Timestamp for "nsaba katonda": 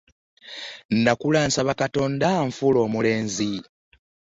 1.47-2.27